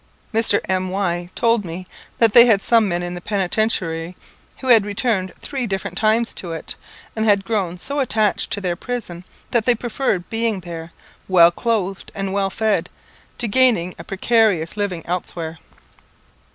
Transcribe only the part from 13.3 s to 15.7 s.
to gaining a precarious living elsewhere.